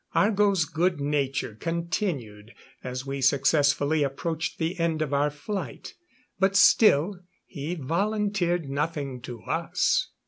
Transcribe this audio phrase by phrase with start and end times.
[0.15, 5.93] Argo's good nature continued, as we successfully approached the end of our flight.
[6.39, 10.07] But still he volunteered nothing to us.